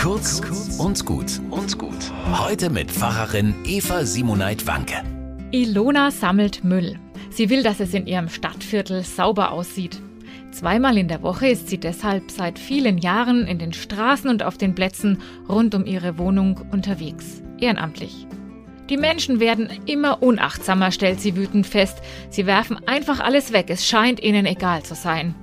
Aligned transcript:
Kurz 0.00 0.40
und 0.78 1.04
gut 1.04 1.42
und 1.50 1.76
gut. 1.76 2.10
Heute 2.32 2.70
mit 2.70 2.90
Pfarrerin 2.90 3.54
Eva 3.66 4.06
Simoneit 4.06 4.66
Wanke. 4.66 4.94
Ilona 5.50 6.10
sammelt 6.10 6.64
Müll. 6.64 6.98
Sie 7.28 7.50
will, 7.50 7.62
dass 7.62 7.80
es 7.80 7.92
in 7.92 8.06
ihrem 8.06 8.30
Stadtviertel 8.30 9.04
sauber 9.04 9.50
aussieht. 9.50 10.00
Zweimal 10.52 10.96
in 10.96 11.08
der 11.08 11.22
Woche 11.22 11.48
ist 11.48 11.68
sie 11.68 11.76
deshalb 11.76 12.30
seit 12.30 12.58
vielen 12.58 12.96
Jahren 12.96 13.46
in 13.46 13.58
den 13.58 13.74
Straßen 13.74 14.30
und 14.30 14.42
auf 14.42 14.56
den 14.56 14.74
Plätzen 14.74 15.18
rund 15.50 15.74
um 15.74 15.84
ihre 15.84 16.16
Wohnung 16.16 16.58
unterwegs, 16.72 17.42
ehrenamtlich. 17.60 18.26
Die 18.88 18.96
Menschen 18.96 19.38
werden 19.38 19.68
immer 19.84 20.22
unachtsamer, 20.22 20.92
stellt 20.92 21.20
sie 21.20 21.36
wütend 21.36 21.66
fest. 21.66 21.98
Sie 22.30 22.46
werfen 22.46 22.78
einfach 22.86 23.20
alles 23.20 23.52
weg, 23.52 23.66
es 23.68 23.86
scheint 23.86 24.18
ihnen 24.22 24.46
egal 24.46 24.82
zu 24.82 24.94
sein. 24.94 25.34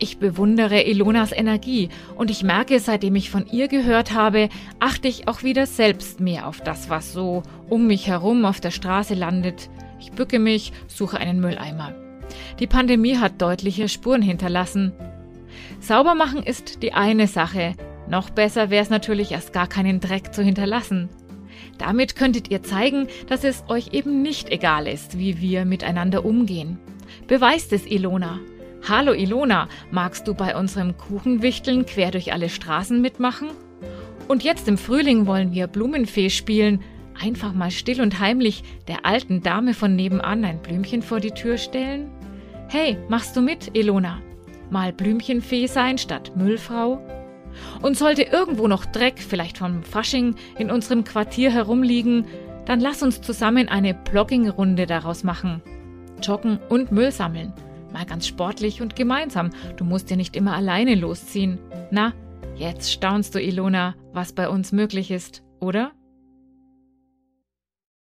Ich 0.00 0.18
bewundere 0.18 0.82
Ilonas 0.82 1.32
Energie 1.32 1.88
und 2.14 2.30
ich 2.30 2.44
merke, 2.44 2.78
seitdem 2.78 3.16
ich 3.16 3.30
von 3.30 3.46
ihr 3.46 3.66
gehört 3.66 4.12
habe, 4.12 4.48
achte 4.78 5.08
ich 5.08 5.26
auch 5.26 5.42
wieder 5.42 5.66
selbst 5.66 6.20
mehr 6.20 6.46
auf 6.46 6.60
das, 6.60 6.88
was 6.88 7.12
so 7.12 7.42
um 7.68 7.88
mich 7.88 8.06
herum 8.06 8.44
auf 8.44 8.60
der 8.60 8.70
Straße 8.70 9.14
landet. 9.14 9.68
Ich 9.98 10.12
bücke 10.12 10.38
mich, 10.38 10.72
suche 10.86 11.18
einen 11.18 11.40
Mülleimer. 11.40 11.94
Die 12.60 12.68
Pandemie 12.68 13.16
hat 13.16 13.42
deutliche 13.42 13.88
Spuren 13.88 14.22
hinterlassen. 14.22 14.92
Sauber 15.80 16.14
machen 16.14 16.44
ist 16.44 16.82
die 16.82 16.92
eine 16.92 17.26
Sache. 17.26 17.74
Noch 18.08 18.30
besser 18.30 18.70
wäre 18.70 18.82
es 18.82 18.90
natürlich, 18.90 19.32
erst 19.32 19.52
gar 19.52 19.66
keinen 19.66 19.98
Dreck 19.98 20.32
zu 20.32 20.42
hinterlassen. 20.42 21.08
Damit 21.78 22.14
könntet 22.14 22.50
ihr 22.50 22.62
zeigen, 22.62 23.08
dass 23.28 23.42
es 23.42 23.64
euch 23.68 23.92
eben 23.92 24.22
nicht 24.22 24.50
egal 24.50 24.86
ist, 24.86 25.18
wie 25.18 25.40
wir 25.40 25.64
miteinander 25.64 26.24
umgehen. 26.24 26.78
Beweist 27.26 27.72
es, 27.72 27.84
Ilona. 27.84 28.38
Hallo 28.86 29.12
Ilona, 29.12 29.68
magst 29.90 30.26
du 30.28 30.34
bei 30.34 30.56
unserem 30.56 30.96
Kuchenwichteln 30.96 31.84
quer 31.84 32.10
durch 32.10 32.32
alle 32.32 32.48
Straßen 32.48 33.00
mitmachen? 33.00 33.48
Und 34.28 34.44
jetzt 34.44 34.66
im 34.68 34.78
Frühling 34.78 35.26
wollen 35.26 35.52
wir 35.52 35.66
Blumenfee 35.66 36.30
spielen. 36.30 36.82
Einfach 37.20 37.52
mal 37.52 37.70
still 37.70 38.00
und 38.00 38.20
heimlich 38.20 38.62
der 38.86 39.04
alten 39.04 39.42
Dame 39.42 39.74
von 39.74 39.94
nebenan 39.94 40.44
ein 40.44 40.62
Blümchen 40.62 41.02
vor 41.02 41.20
die 41.20 41.32
Tür 41.32 41.58
stellen? 41.58 42.10
Hey, 42.68 42.96
machst 43.08 43.36
du 43.36 43.42
mit, 43.42 43.76
Ilona? 43.76 44.22
Mal 44.70 44.92
Blümchenfee 44.92 45.66
sein 45.66 45.98
statt 45.98 46.32
Müllfrau? 46.36 47.00
Und 47.82 47.96
sollte 47.96 48.22
irgendwo 48.22 48.68
noch 48.68 48.86
Dreck, 48.86 49.18
vielleicht 49.18 49.58
vom 49.58 49.82
Fasching, 49.82 50.36
in 50.58 50.70
unserem 50.70 51.04
Quartier 51.04 51.50
herumliegen, 51.50 52.26
dann 52.66 52.80
lass 52.80 53.02
uns 53.02 53.20
zusammen 53.20 53.68
eine 53.68 53.94
Blogging-Runde 53.94 54.86
daraus 54.86 55.24
machen. 55.24 55.62
Joggen 56.22 56.58
und 56.68 56.92
Müll 56.92 57.10
sammeln. 57.10 57.52
Mal 57.92 58.04
ganz 58.04 58.26
sportlich 58.26 58.82
und 58.82 58.96
gemeinsam. 58.96 59.50
Du 59.76 59.84
musst 59.84 60.10
ja 60.10 60.16
nicht 60.16 60.36
immer 60.36 60.54
alleine 60.54 60.94
losziehen. 60.94 61.58
Na, 61.90 62.12
jetzt 62.56 62.92
staunst 62.92 63.34
du, 63.34 63.40
Ilona, 63.40 63.94
was 64.12 64.32
bei 64.32 64.48
uns 64.48 64.72
möglich 64.72 65.10
ist, 65.10 65.42
oder? 65.60 65.92